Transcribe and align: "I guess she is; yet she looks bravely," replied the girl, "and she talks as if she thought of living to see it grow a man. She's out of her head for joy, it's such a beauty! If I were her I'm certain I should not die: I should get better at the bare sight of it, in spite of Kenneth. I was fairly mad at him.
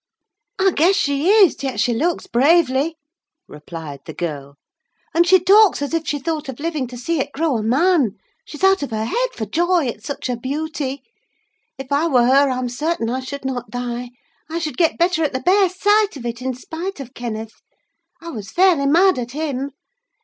"I 0.57 0.71
guess 0.71 0.95
she 0.95 1.29
is; 1.29 1.61
yet 1.61 1.79
she 1.79 1.93
looks 1.93 2.25
bravely," 2.25 2.95
replied 3.47 3.99
the 4.07 4.15
girl, 4.15 4.55
"and 5.13 5.27
she 5.27 5.39
talks 5.39 5.79
as 5.79 5.93
if 5.93 6.07
she 6.07 6.17
thought 6.17 6.49
of 6.49 6.59
living 6.59 6.87
to 6.87 6.97
see 6.97 7.19
it 7.19 7.31
grow 7.31 7.55
a 7.57 7.61
man. 7.61 8.17
She's 8.43 8.63
out 8.63 8.81
of 8.81 8.89
her 8.89 9.05
head 9.05 9.29
for 9.33 9.45
joy, 9.45 9.85
it's 9.85 10.07
such 10.07 10.27
a 10.27 10.35
beauty! 10.35 11.03
If 11.77 11.91
I 11.91 12.07
were 12.07 12.25
her 12.25 12.49
I'm 12.49 12.67
certain 12.67 13.11
I 13.11 13.19
should 13.19 13.45
not 13.45 13.69
die: 13.69 14.09
I 14.49 14.57
should 14.57 14.75
get 14.75 14.97
better 14.97 15.23
at 15.23 15.33
the 15.33 15.39
bare 15.39 15.69
sight 15.69 16.17
of 16.17 16.25
it, 16.25 16.41
in 16.41 16.55
spite 16.55 16.99
of 16.99 17.13
Kenneth. 17.13 17.61
I 18.19 18.29
was 18.31 18.49
fairly 18.49 18.87
mad 18.87 19.19
at 19.19 19.33
him. 19.33 19.69